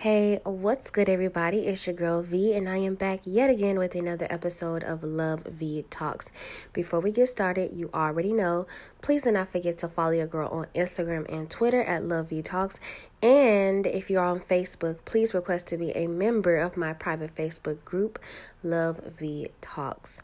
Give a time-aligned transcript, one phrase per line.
[0.00, 1.66] Hey, what's good, everybody?
[1.66, 5.42] It's your girl V, and I am back yet again with another episode of Love
[5.42, 6.32] V Talks.
[6.72, 8.66] Before we get started, you already know,
[9.02, 12.40] please do not forget to follow your girl on Instagram and Twitter at Love V
[12.40, 12.80] Talks.
[13.20, 17.84] And if you're on Facebook, please request to be a member of my private Facebook
[17.84, 18.18] group,
[18.62, 20.22] Love V Talks.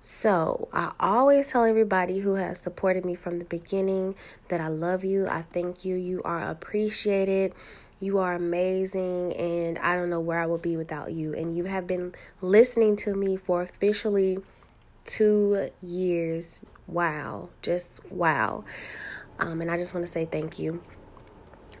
[0.00, 4.16] So, I always tell everybody who has supported me from the beginning
[4.48, 5.28] that I love you.
[5.28, 5.94] I thank you.
[5.94, 7.54] You are appreciated.
[8.00, 11.34] You are amazing, and I don't know where I would be without you.
[11.34, 14.38] And you have been listening to me for officially
[15.06, 16.60] two years.
[16.86, 18.64] Wow, just wow.
[19.38, 20.82] Um, and I just want to say thank you.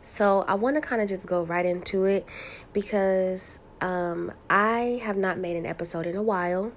[0.02, 2.26] So, I want to kind of just go right into it
[2.72, 6.72] because um, I have not made an episode in a while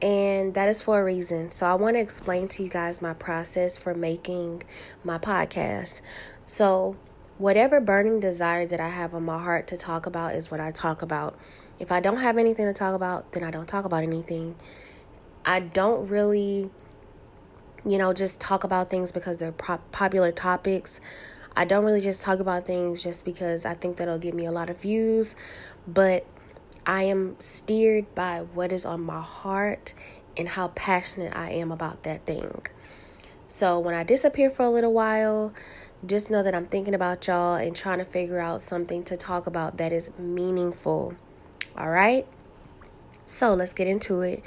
[0.00, 1.50] and that is for a reason.
[1.50, 4.62] So, I want to explain to you guys my process for making
[5.02, 6.00] my podcast.
[6.44, 6.96] So,
[7.38, 10.72] whatever burning desire that I have on my heart to talk about is what I
[10.72, 11.38] talk about.
[11.78, 14.56] If I don't have anything to talk about, then I don't talk about anything.
[15.44, 16.68] I don't really,
[17.86, 21.00] you know, just talk about things because they're popular topics.
[21.56, 24.52] I don't really just talk about things just because I think that'll give me a
[24.52, 25.36] lot of views,
[25.86, 26.26] but
[26.86, 29.94] I am steered by what is on my heart
[30.36, 32.62] and how passionate I am about that thing.
[33.46, 35.52] So when I disappear for a little while,
[36.06, 39.46] just know that I'm thinking about y'all and trying to figure out something to talk
[39.46, 41.14] about that is meaningful.
[41.76, 42.26] All right?
[43.26, 44.42] So let's get into it.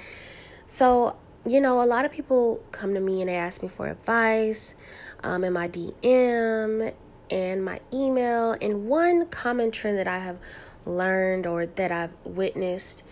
[0.67, 3.87] So, you know, a lot of people come to me and they ask me for
[3.87, 4.75] advice
[5.23, 6.93] um, in my DM
[7.29, 8.55] and my email.
[8.61, 10.37] And one common trend that I have
[10.85, 13.03] learned or that I've witnessed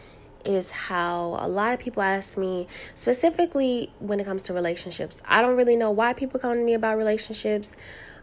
[0.45, 5.21] is how a lot of people ask me, specifically when it comes to relationships.
[5.25, 7.75] I don't really know why people come to me about relationships.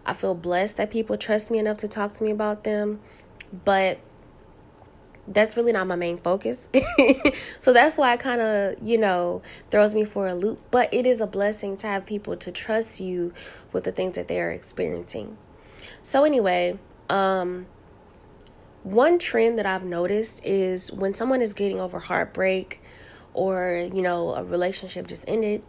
[0.07, 3.01] I feel blessed that people trust me enough to talk to me about them,
[3.65, 3.99] but
[5.29, 6.69] that's really not my main focus.
[7.61, 10.61] so that's why it kind of, you know, throws me for a loop.
[10.71, 13.35] But it is a blessing to have people to trust you
[13.73, 15.37] with the things that they are experiencing.
[16.03, 16.79] So, anyway,
[17.11, 17.67] um,
[18.85, 22.81] one trend that I've noticed is when someone is getting over heartbreak
[23.35, 25.65] or, you know, a relationship just ended.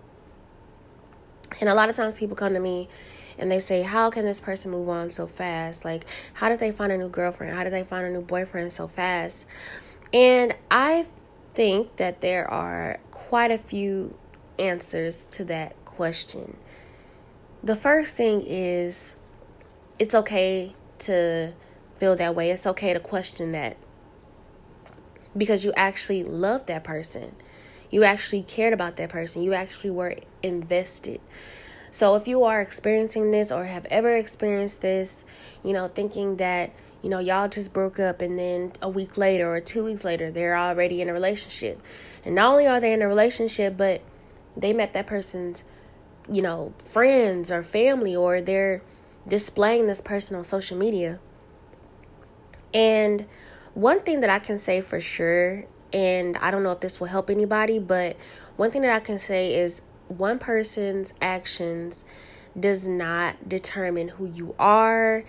[1.59, 2.87] And a lot of times people come to me
[3.37, 5.85] and they say, How can this person move on so fast?
[5.85, 7.55] Like, how did they find a new girlfriend?
[7.55, 9.45] How did they find a new boyfriend so fast?
[10.13, 11.05] And I
[11.53, 14.17] think that there are quite a few
[14.57, 16.57] answers to that question.
[17.63, 19.15] The first thing is
[19.99, 21.53] it's okay to
[21.97, 23.77] feel that way, it's okay to question that
[25.37, 27.35] because you actually love that person.
[27.89, 29.43] You actually cared about that person.
[29.43, 31.21] You actually were invested.
[31.91, 35.25] So if you are experiencing this or have ever experienced this,
[35.63, 36.71] you know, thinking that,
[37.01, 40.31] you know, y'all just broke up and then a week later or two weeks later,
[40.31, 41.81] they're already in a relationship.
[42.25, 44.01] And not only are they in a relationship, but
[44.55, 45.63] they met that person's,
[46.31, 48.81] you know, friends or family or they're
[49.27, 51.19] displaying this person on social media.
[52.73, 53.25] And
[53.73, 57.07] one thing that I can say for sure, and I don't know if this will
[57.07, 58.17] help anybody, but
[58.55, 62.05] one thing that I can say is one person's actions
[62.59, 65.23] does not determine who you are.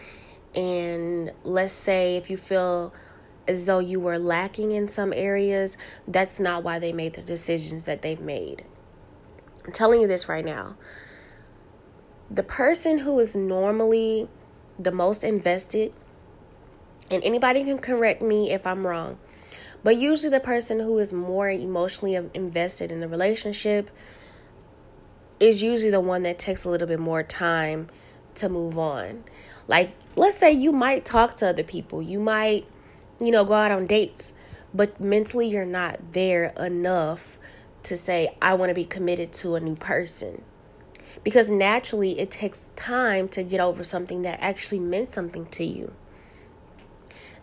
[0.55, 2.95] And let's say if you feel
[3.47, 7.87] as though you were lacking in some areas, that's not why they made the decisions
[7.87, 8.65] that they've made.
[9.65, 10.77] I'm telling you this right now.
[12.31, 14.29] The person who is normally
[14.79, 15.93] the most invested,
[17.11, 19.19] and anybody can correct me if I'm wrong,
[19.83, 23.91] but usually the person who is more emotionally invested in the relationship,
[25.41, 27.89] is usually the one that takes a little bit more time
[28.35, 29.25] to move on.
[29.67, 32.67] Like, let's say you might talk to other people, you might,
[33.21, 34.35] you know, go out on dates,
[34.75, 37.39] but mentally you're not there enough
[37.85, 40.43] to say, I want to be committed to a new person.
[41.25, 45.93] Because naturally, it takes time to get over something that actually meant something to you.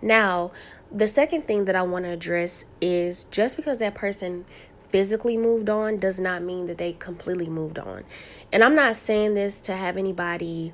[0.02, 0.52] Now,
[0.92, 4.46] the second thing that I want to address is just because that person
[4.96, 8.06] physically moved on does not mean that they completely moved on.
[8.54, 10.72] And I'm not saying this to have anybody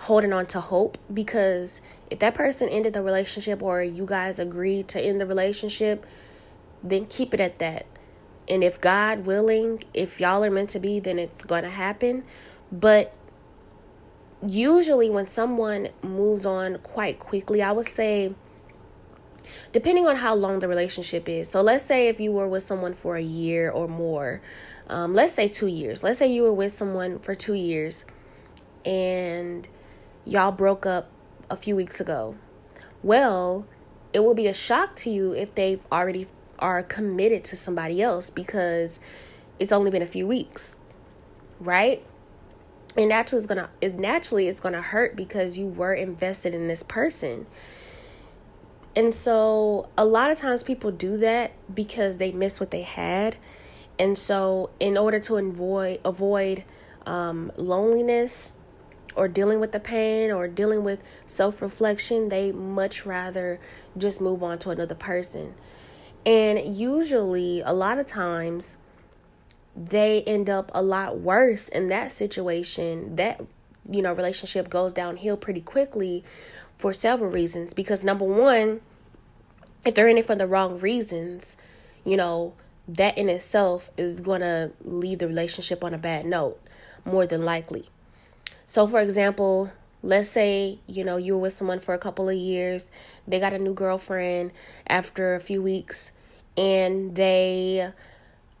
[0.00, 4.88] holding on to hope because if that person ended the relationship or you guys agreed
[4.88, 6.06] to end the relationship,
[6.82, 7.84] then keep it at that.
[8.48, 12.24] And if God willing, if y'all are meant to be, then it's going to happen.
[12.72, 13.12] But
[14.46, 18.34] usually when someone moves on quite quickly, I would say
[19.72, 21.48] depending on how long the relationship is.
[21.48, 24.40] So let's say if you were with someone for a year or more,
[24.88, 26.02] um, let's say two years.
[26.02, 28.04] Let's say you were with someone for two years
[28.84, 29.68] and
[30.24, 31.10] y'all broke up
[31.50, 32.36] a few weeks ago.
[33.02, 33.66] well,
[34.12, 36.26] it will be a shock to you if they've already
[36.58, 38.98] are committed to somebody else because
[39.58, 40.76] it's only been a few weeks,
[41.60, 42.02] right?
[42.96, 46.82] And naturally, it's gonna it naturally it's gonna hurt because you were invested in this
[46.82, 47.46] person.
[48.96, 53.36] And so, a lot of times people do that because they miss what they had.
[53.98, 56.64] And so, in order to avoid avoid
[57.04, 58.54] um, loneliness
[59.14, 63.60] or dealing with the pain or dealing with self reflection, they much rather
[63.98, 65.54] just move on to another person.
[66.24, 68.78] And usually, a lot of times,
[69.76, 73.16] they end up a lot worse in that situation.
[73.16, 73.42] That,
[73.90, 76.24] you know, relationship goes downhill pretty quickly
[76.78, 77.74] for several reasons.
[77.74, 78.80] Because, number one,
[79.84, 81.56] if they're in it for the wrong reasons,
[82.04, 82.54] you know,
[82.88, 86.60] that in itself is going to leave the relationship on a bad note,
[87.04, 87.88] more than likely.
[88.66, 89.70] So, for example,
[90.02, 92.90] let's say you know you were with someone for a couple of years
[93.26, 94.52] they got a new girlfriend
[94.86, 96.12] after a few weeks
[96.56, 97.90] and they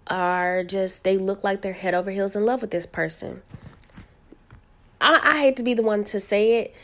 [0.08, 3.42] are just they look like they're head over heels in love with this person
[5.00, 6.74] I, I hate to be the one to say it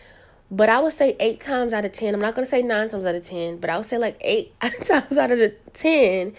[0.50, 3.06] but i would say eight times out of ten i'm not to say nine times
[3.06, 4.52] out of ten but i would say like eight
[4.84, 6.34] times out of the ten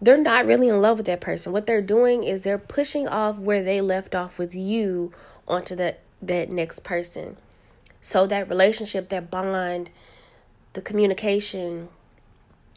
[0.00, 3.38] they're not really in love with that person what they're doing is they're pushing off
[3.38, 5.12] where they left off with you
[5.46, 7.36] onto that that next person
[8.04, 9.88] so that relationship, that bond,
[10.74, 11.88] the communication,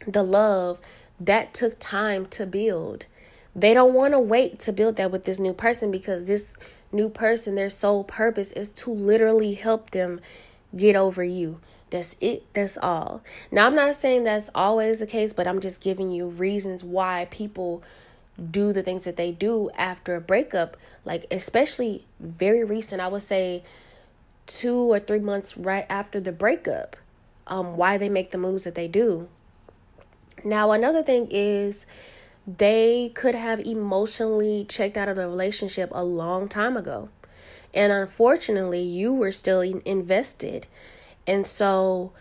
[0.06, 0.78] the love,
[1.20, 3.04] that took time to build.
[3.54, 6.56] They don't want to wait to build that with this new person because this
[6.92, 10.20] new person, their sole purpose is to literally help them
[10.76, 11.60] get over you.
[11.90, 12.44] That's it.
[12.52, 13.22] That's all.
[13.50, 17.28] Now, I'm not saying that's always the case, but I'm just giving you reasons why
[17.30, 17.82] people
[18.50, 20.76] do the things that they do after a breakup.
[21.04, 23.62] Like, especially very recent, I would say
[24.46, 26.96] two or three months right after the breakup
[27.46, 29.28] um, why they make the moves that they do.
[30.44, 31.86] Now, another thing is
[32.56, 37.10] they could have emotionally checked out of the relationship a long time ago.
[37.74, 40.66] And unfortunately, you were still invested.
[41.26, 42.12] And so,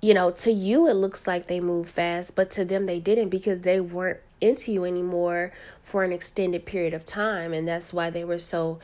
[0.00, 3.28] you know, to you, it looks like they moved fast, but to them, they didn't
[3.28, 7.52] because they weren't into you anymore for an extended period of time.
[7.52, 8.78] And that's why they were so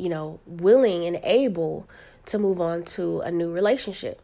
[0.00, 1.86] you know, willing and able
[2.26, 4.20] to move on to a new relationship.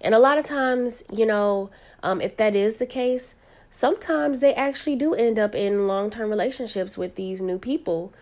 [0.00, 1.70] And a lot of times, you know,
[2.02, 3.34] um, if that is the case,
[3.74, 8.12] sometimes they actually do end up in long term relationships with these new people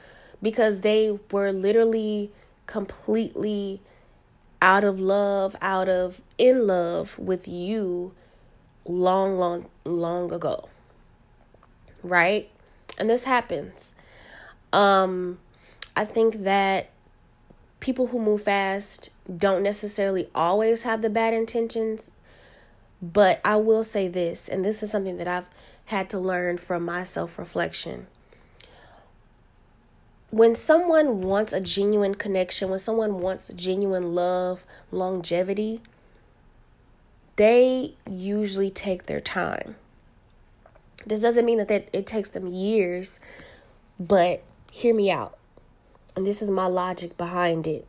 [0.41, 2.33] because they were literally
[2.67, 3.83] completely
[4.63, 8.15] out of love, out of in love with you
[8.87, 10.71] long, long, long ago.
[12.03, 12.49] Right?
[12.97, 13.95] And this happens.
[14.73, 15.39] Um,
[15.95, 16.89] I think that
[17.79, 22.11] people who move fast don't necessarily always have the bad intentions.
[23.03, 25.49] But I will say this, and this is something that I've
[25.87, 28.07] had to learn from my self reflection.
[30.31, 35.83] When someone wants a genuine connection, when someone wants genuine love, longevity,
[37.37, 39.75] they usually take their time.
[41.05, 43.19] This doesn't mean that it takes them years,
[43.99, 45.37] but hear me out
[46.17, 47.87] and this is my logic behind it.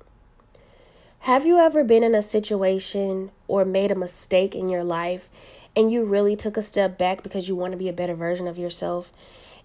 [1.23, 5.29] Have you ever been in a situation or made a mistake in your life
[5.73, 8.45] and you really took a step back because you want to be a better version
[8.45, 9.09] of yourself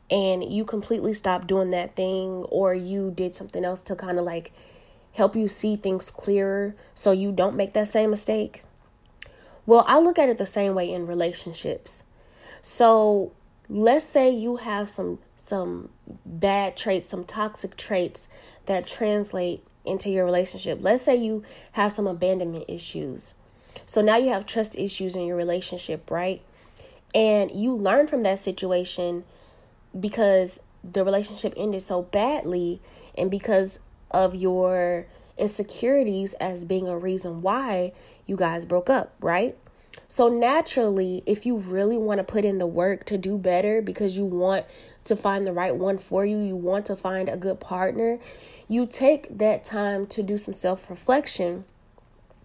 [0.09, 4.25] and you completely stopped doing that thing or you did something else to kind of
[4.25, 4.53] like
[5.15, 8.63] help you see things clearer so you don't make that same mistake?
[9.67, 12.05] Well, I look at it the same way in relationships.
[12.61, 13.33] So,
[13.69, 15.89] let's say you have some some
[16.25, 18.29] bad traits, some toxic traits
[18.67, 20.79] that translate into your relationship.
[20.81, 21.43] Let's say you
[21.73, 23.35] have some abandonment issues.
[23.87, 26.43] So now you have trust issues in your relationship, right?
[27.15, 29.25] And you learn from that situation
[29.99, 32.81] because the relationship ended so badly
[33.17, 33.81] and because
[34.11, 37.93] of your insecurities as being a reason why
[38.27, 39.57] you guys broke up, right?
[40.07, 44.17] So naturally, if you really want to put in the work to do better because
[44.17, 44.65] you want
[45.05, 48.19] to find the right one for you, you want to find a good partner,
[48.69, 51.65] you take that time to do some self-reflection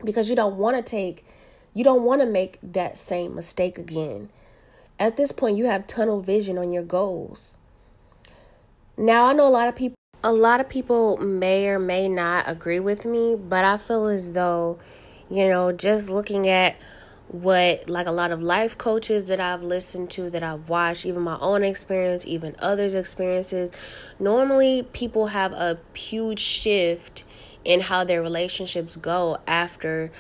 [0.04, 1.26] because you don't want to take
[1.74, 4.30] you don't want to make that same mistake again.
[5.00, 7.58] At this point, you have tunnel vision on your goals.
[8.96, 12.46] Now, I know a lot of people a lot of people may or may not
[12.48, 14.80] agree with me, but I feel as though,
[15.30, 16.78] you know, just looking at
[17.34, 21.24] what like a lot of life coaches that I've listened to that I've watched even
[21.24, 23.72] my own experience even others experiences
[24.20, 27.24] normally people have a huge shift
[27.66, 30.12] in how their relationships go after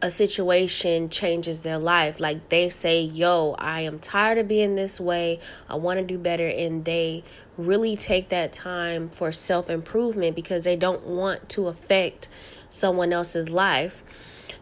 [0.00, 2.20] a situation changes their life.
[2.20, 5.40] Like they say, Yo, I am tired of being this way.
[5.68, 6.46] I want to do better.
[6.46, 7.24] And they
[7.56, 12.28] really take that time for self improvement because they don't want to affect
[12.70, 14.02] someone else's life.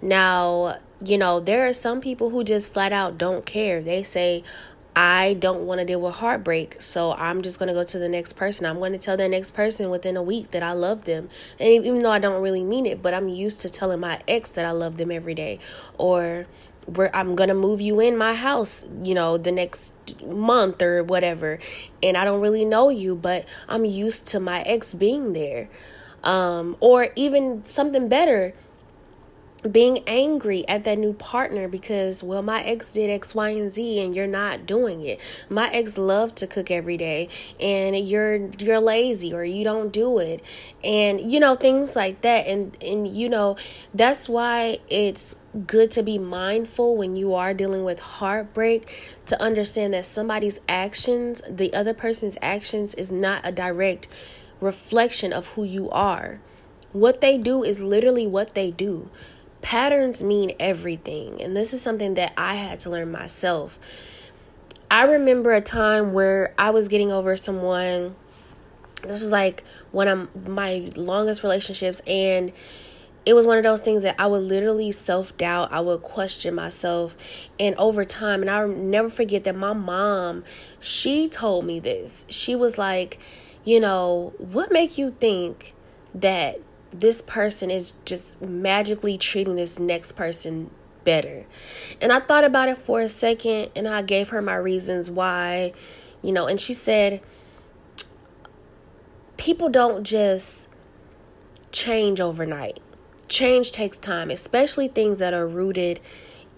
[0.03, 3.83] Now, you know, there are some people who just flat out don't care.
[3.83, 4.45] They say,
[4.95, 8.09] I don't want to deal with heartbreak, so I'm just going to go to the
[8.09, 8.65] next person.
[8.65, 11.29] I'm going to tell the next person within a week that I love them.
[11.61, 14.51] And even though I don't really mean it, but I'm used to telling my ex
[14.53, 15.59] that I love them every day.
[15.99, 16.47] Or
[16.87, 19.93] where I'm going to move you in my house, you know, the next
[20.25, 21.59] month or whatever.
[22.03, 25.69] And I don't really know you, but I'm used to my ex being there.
[26.25, 28.55] Um, or even something better
[29.69, 34.01] being angry at that new partner because well my ex did x y and z
[34.01, 35.19] and you're not doing it.
[35.49, 37.29] My ex loved to cook every day
[37.61, 40.43] and you're you're lazy or you don't do it.
[40.85, 42.47] And you know things like that.
[42.47, 43.57] And and you know
[43.95, 48.87] that's why it's good to be mindful when you are dealing with heartbreak
[49.25, 54.07] to understand that somebody's actions the other person's actions is not a direct
[54.61, 56.41] reflection of who you are.
[56.93, 59.11] What they do is literally what they do
[59.63, 61.43] patterns mean everything.
[61.43, 63.79] And this is something that I had to learn myself.
[64.91, 68.15] I remember a time where I was getting over someone.
[69.03, 72.53] This was like one of my longest relationships and
[73.27, 75.73] it was one of those things that I would literally self doubt.
[75.73, 77.17] I would question myself.
[77.59, 80.45] And over time, and I'll never forget that my mom,
[80.79, 82.25] she told me this.
[82.29, 83.19] She was like,
[83.65, 85.75] you know, what make you think
[86.15, 86.61] that
[86.93, 90.71] this person is just magically treating this next person
[91.05, 91.47] better.
[92.01, 95.73] And I thought about it for a second and I gave her my reasons why,
[96.23, 97.21] you know, and she said,
[99.37, 100.69] people don't just
[101.73, 102.81] change overnight.
[103.29, 106.01] Change takes time, especially things that are rooted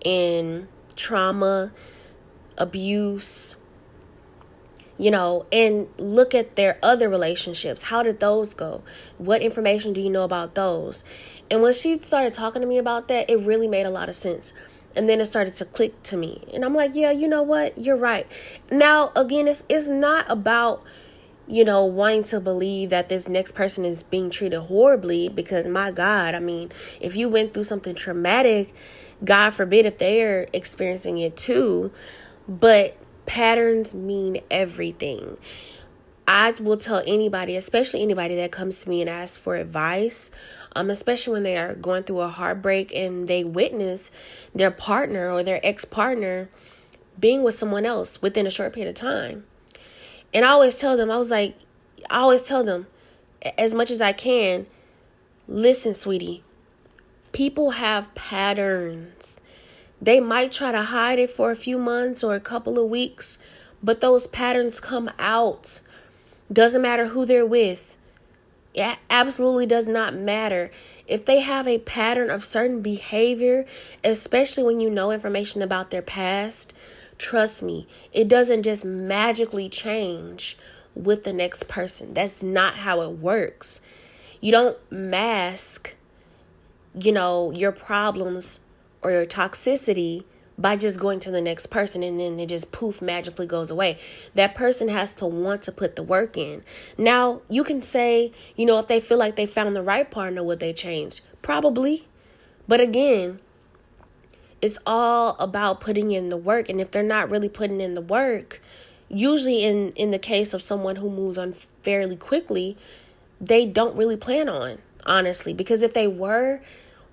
[0.05, 1.73] in trauma,
[2.57, 3.57] abuse,
[4.99, 7.85] you know, and look at their other relationships.
[7.85, 8.83] How did those go?
[9.17, 11.05] What information do you know about those?
[11.50, 14.14] And when she started talking to me about that, it really made a lot of
[14.14, 14.52] sense.
[14.97, 16.45] And then it started to click to me.
[16.52, 17.78] And I'm like, yeah, you know what?
[17.78, 18.26] You're right.
[18.71, 20.83] Now, again, it's it's not about
[21.50, 25.90] you know, wanting to believe that this next person is being treated horribly because my
[25.90, 28.75] God, I mean, if you went through something traumatic,
[29.25, 31.90] God forbid if they're experiencing it too.
[32.47, 32.99] But
[33.29, 35.37] patterns mean everything.
[36.27, 40.31] I will tell anybody, especially anybody that comes to me and asks for advice,
[40.75, 44.11] um, especially when they are going through a heartbreak and they witness
[44.55, 46.49] their partner or their ex partner
[47.19, 49.45] being with someone else within a short period of time.
[50.35, 51.57] And I always tell them, I was like,
[52.11, 52.87] I always tell them,
[53.57, 54.67] as much as I can,
[55.47, 56.45] listen, sweetie,
[57.33, 59.38] people have patterns.
[60.00, 63.38] They might try to hide it for a few months or a couple of weeks,
[63.83, 65.81] but those patterns come out.
[66.52, 67.97] Doesn't matter who they're with.
[68.75, 70.71] It absolutely does not matter.
[71.07, 73.67] If they have a pattern of certain behavior,
[74.05, 76.73] especially when you know information about their past,
[77.17, 80.57] trust me, it doesn't just magically change
[80.95, 82.14] with the next person.
[82.14, 83.81] That's not how it works.
[84.40, 85.95] You don't mask,
[86.95, 88.61] you know, your problems
[89.02, 90.25] or your toxicity
[90.59, 93.99] by just going to the next person and then it just poof magically goes away.
[94.35, 96.64] That person has to want to put the work in.
[96.99, 100.43] Now, you can say, you know, if they feel like they found the right partner,
[100.43, 101.23] would they change?
[101.43, 102.09] Probably.
[102.67, 103.40] But again,
[104.61, 106.69] it's all about putting in the work.
[106.69, 108.61] And if they're not really putting in the work,
[109.09, 112.76] usually in, in the case of someone who moves on fairly quickly,
[113.40, 115.52] they don't really plan on, honestly.
[115.52, 116.61] Because if they were,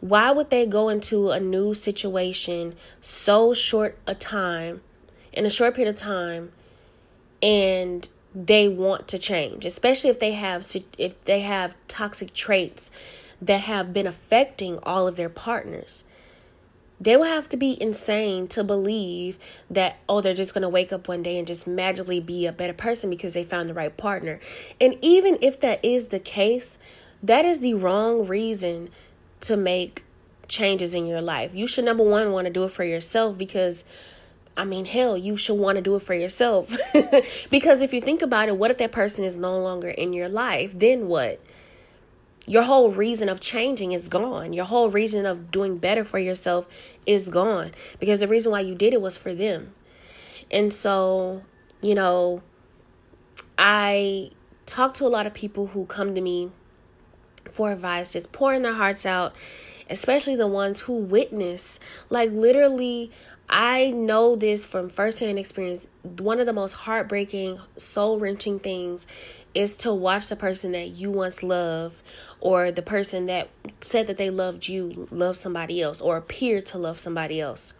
[0.09, 4.81] why would they go into a new situation so short a time,
[5.33, 6.51] in a short period of time,
[7.41, 12.91] and they want to change, especially if they have if they have toxic traits
[13.41, 16.03] that have been affecting all of their partners.
[16.99, 19.37] They will have to be insane to believe
[19.69, 22.53] that, oh, they're just going to wake up one day and just magically be a
[22.53, 24.39] better person because they found the right partner.
[24.79, 26.77] And even if that is the case,
[27.21, 28.91] that is the wrong reason
[29.41, 30.03] to make
[30.47, 31.51] changes in your life.
[31.53, 33.83] You should number one want to do it for yourself because
[34.57, 36.75] I mean, hell, you should want to do it for yourself.
[37.49, 40.29] because if you think about it, what if that person is no longer in your
[40.29, 40.71] life?
[40.73, 41.41] Then what?
[42.47, 44.53] Your whole reason of changing is gone.
[44.53, 46.67] Your whole reason of doing better for yourself
[47.05, 49.73] is gone because the reason why you did it was for them.
[50.49, 51.41] And so,
[51.81, 52.41] you know,
[53.57, 54.31] I
[54.65, 56.51] talk to a lot of people who come to me
[57.51, 59.33] for advice, just pouring their hearts out.
[59.89, 61.79] especially the ones who witness.
[62.09, 63.11] Like, literally,
[63.49, 65.87] I know this from firsthand experience.
[66.03, 69.05] One of the most heartbreaking, soul wrenching things
[69.53, 71.95] is to watch the person that you once loved
[72.41, 73.49] or the person that
[73.81, 77.73] said that they loved you love somebody else or appear to love somebody else.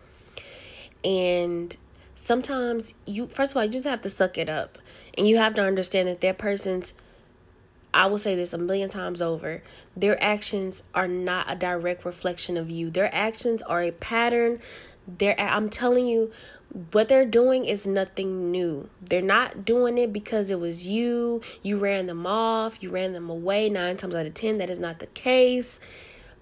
[1.03, 1.75] And
[2.15, 4.77] sometimes you, first of all, you just have to suck it up.
[5.17, 6.93] And you have to understand that that person's
[7.95, 9.63] I will say this a million times over.
[9.95, 12.91] Their actions are not a direct reflection of you.
[12.91, 14.59] Their actions are a pattern.
[15.07, 16.33] They're I'm telling you
[16.91, 18.89] what they're doing is nothing new.
[19.01, 21.41] They're not doing it because it was you.
[21.63, 23.69] You ran them off, you ran them away.
[23.69, 25.79] 9 times out of 10 that is not the case.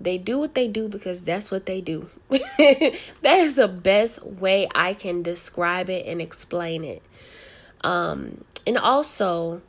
[0.02, 2.10] They do what they do because that's what they do.
[2.30, 7.04] that is the best way I can describe it and explain it.
[7.82, 9.62] Um and also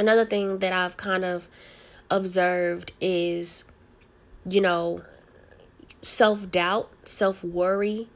[0.00, 1.46] another thing that I've kind of
[2.10, 3.64] observed is,
[4.48, 5.02] you know,
[6.02, 8.08] self doubt, self worry,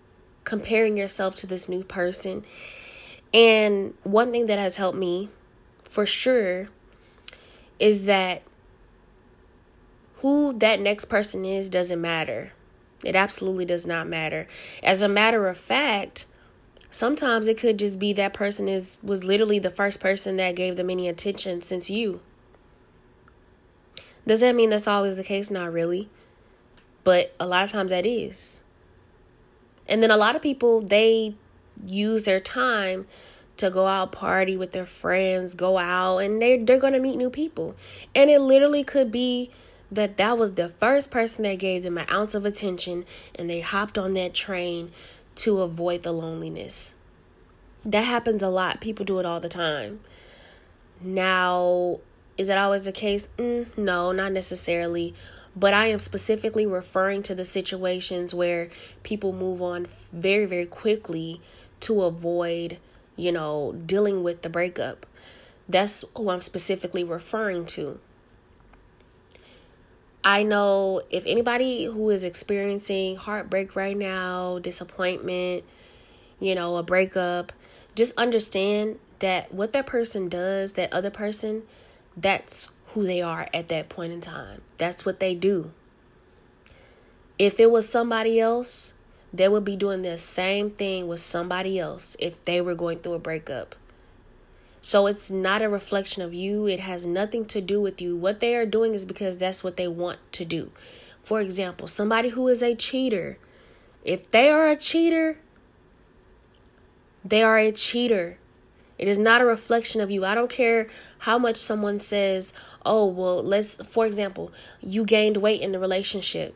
[0.44, 2.44] comparing yourself to this new person.
[3.32, 5.28] And one thing that has helped me
[5.84, 6.68] for sure
[7.78, 8.42] is that
[10.18, 12.52] who that next person is doesn't matter.
[13.04, 14.48] It absolutely does not matter.
[14.82, 16.24] As a matter of fact,
[16.94, 20.76] Sometimes it could just be that person is was literally the first person that gave
[20.76, 22.20] them any attention since you.
[24.28, 25.50] Does that mean that's always the case?
[25.50, 26.08] Not really.
[27.02, 28.62] But a lot of times that is.
[29.88, 31.34] And then a lot of people they
[31.84, 33.08] use their time
[33.56, 37.16] to go out party with their friends, go out and they they're going to meet
[37.16, 37.74] new people.
[38.14, 39.50] And it literally could be
[39.90, 43.62] that that was the first person that gave them an ounce of attention and they
[43.62, 44.92] hopped on that train
[45.36, 46.94] to avoid the loneliness.
[47.84, 48.80] That happens a lot.
[48.80, 50.00] People do it all the time.
[51.00, 52.00] Now,
[52.38, 53.28] is that always the case?
[53.38, 55.14] Mm, no, not necessarily.
[55.56, 58.70] But I am specifically referring to the situations where
[59.02, 61.40] people move on very, very quickly
[61.80, 62.78] to avoid,
[63.16, 65.06] you know, dealing with the breakup.
[65.68, 68.00] That's who I'm specifically referring to.
[70.24, 75.64] I know if anybody who is experiencing heartbreak right now, disappointment,
[76.40, 77.52] you know, a breakup,
[77.94, 81.64] just understand that what that person does, that other person,
[82.16, 84.62] that's who they are at that point in time.
[84.78, 85.72] That's what they do.
[87.38, 88.94] If it was somebody else,
[89.32, 93.14] they would be doing the same thing with somebody else if they were going through
[93.14, 93.74] a breakup.
[94.84, 96.66] So it's not a reflection of you.
[96.66, 98.18] It has nothing to do with you.
[98.18, 100.72] What they are doing is because that's what they want to do.
[101.22, 103.38] For example, somebody who is a cheater,
[104.04, 105.38] if they are a cheater,
[107.24, 108.36] they are a cheater.
[108.98, 110.22] It is not a reflection of you.
[110.22, 110.88] I don't care
[111.20, 112.52] how much someone says,
[112.84, 116.54] oh, well, let's, for example, you gained weight in the relationship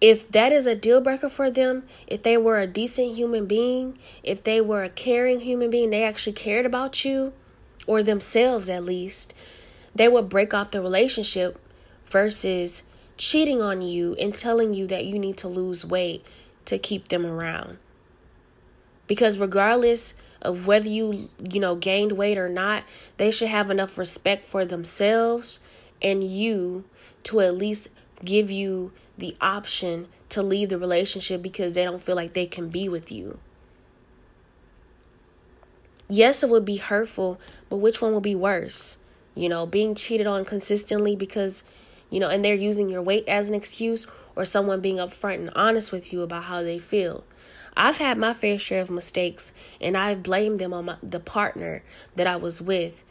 [0.00, 3.98] if that is a deal breaker for them, if they were a decent human being,
[4.22, 7.32] if they were a caring human being, they actually cared about you
[7.86, 9.34] or themselves at least,
[9.94, 11.58] they would break off the relationship
[12.06, 12.82] versus
[13.16, 16.24] cheating on you and telling you that you need to lose weight
[16.64, 17.78] to keep them around.
[19.06, 22.84] Because regardless of whether you, you know, gained weight or not,
[23.16, 25.60] they should have enough respect for themselves
[26.02, 26.84] and you
[27.22, 27.88] to at least
[28.24, 32.68] give you the option to leave the relationship because they don't feel like they can
[32.68, 33.38] be with you.
[36.08, 38.98] Yes, it would be hurtful, but which one will be worse?
[39.34, 41.62] You know, being cheated on consistently because,
[42.10, 45.50] you know, and they're using your weight as an excuse, or someone being upfront and
[45.54, 47.24] honest with you about how they feel.
[47.76, 51.82] I've had my fair share of mistakes, and I've blamed them on my, the partner
[52.16, 53.02] that I was with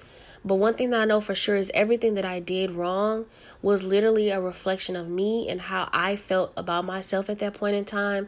[0.45, 3.25] but one thing that I know for sure is everything that I did wrong
[3.61, 7.75] was literally a reflection of me and how I felt about myself at that point
[7.75, 8.27] in time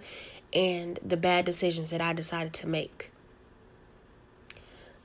[0.53, 3.11] and the bad decisions that I decided to make.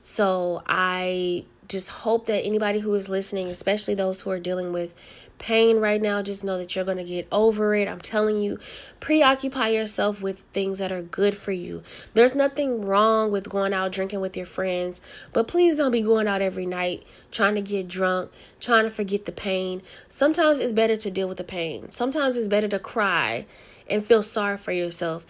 [0.03, 4.93] So I just hope that anybody who is listening, especially those who are dealing with
[5.41, 7.87] pain right now, just know that you're going to get over it.
[7.87, 8.59] I'm telling you,
[8.99, 11.81] preoccupy yourself with things that are good for you.
[12.13, 15.01] There's nothing wrong with going out drinking with your friends,
[15.33, 19.25] but please don't be going out every night trying to get drunk, trying to forget
[19.25, 19.81] the pain.
[20.07, 21.89] Sometimes it's better to deal with the pain.
[21.89, 23.47] Sometimes it's better to cry
[23.89, 25.25] and feel sorry for yourself.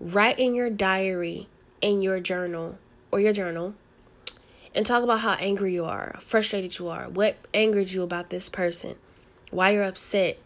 [0.00, 1.48] Write in your diary,
[1.82, 2.78] in your journal,
[3.10, 3.74] or your journal
[4.74, 8.48] and talk about how angry you are, frustrated you are, what angered you about this
[8.48, 8.94] person
[9.50, 10.38] why you're upset,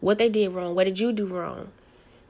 [0.00, 1.72] what they did wrong, what did you do wrong.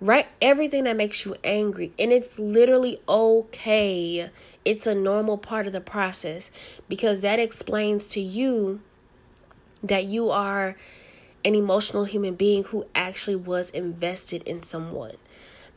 [0.01, 4.31] Write everything that makes you angry, and it's literally okay.
[4.65, 6.51] It's a normal part of the process
[6.89, 8.81] because that explains to you
[9.83, 10.77] that you are
[11.45, 15.17] an emotional human being who actually was invested in someone.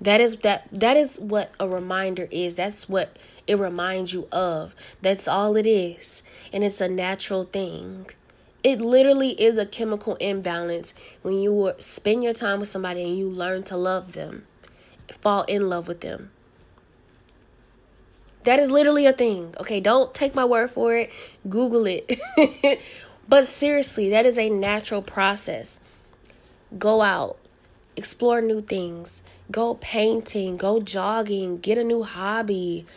[0.01, 2.55] That is that that is what a reminder is.
[2.55, 4.75] That's what it reminds you of.
[5.01, 6.21] That's all it is.
[6.51, 8.07] And it's a natural thing.
[8.65, 13.29] It literally is a chemical imbalance when you spend your time with somebody and you
[13.29, 14.47] learn to love them,
[15.21, 16.31] fall in love with them.
[18.43, 19.53] That is literally a thing.
[19.59, 21.11] Okay, don't take my word for it.
[21.47, 22.19] Google it.
[23.29, 25.79] but seriously, that is a natural process.
[26.79, 27.37] Go out,
[27.95, 32.87] explore new things, go painting, go jogging, get a new hobby.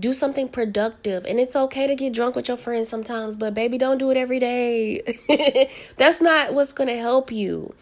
[0.00, 1.24] Do something productive.
[1.24, 4.16] And it's okay to get drunk with your friends sometimes, but baby, don't do it
[4.16, 5.70] every day.
[5.96, 7.74] That's not what's going to help you.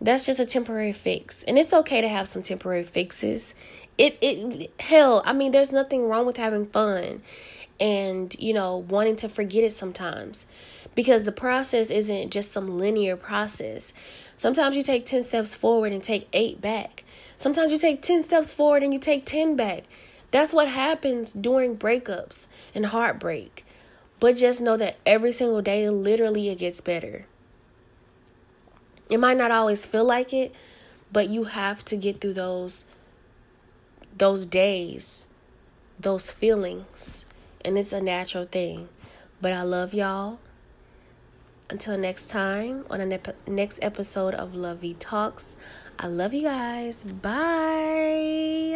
[0.00, 1.44] That's just a temporary fix.
[1.44, 3.54] And it's okay to have some temporary fixes
[3.98, 7.22] it it hell i mean there's nothing wrong with having fun
[7.78, 10.46] and you know wanting to forget it sometimes
[10.94, 13.92] because the process isn't just some linear process
[14.36, 17.04] sometimes you take 10 steps forward and take 8 back
[17.36, 19.84] sometimes you take 10 steps forward and you take 10 back
[20.32, 23.64] that's what happens during breakups and heartbreak
[24.18, 27.26] but just know that every single day literally it gets better
[29.08, 30.52] it might not always feel like it
[31.12, 32.84] but you have to get through those
[34.16, 35.26] those days,
[35.98, 37.24] those feelings,
[37.64, 38.88] and it's a natural thing.
[39.40, 40.38] But I love y'all.
[41.70, 45.56] Until next time, on the ne- next episode of Love V Talks,
[45.98, 47.02] I love you guys.
[47.02, 48.72] Bye.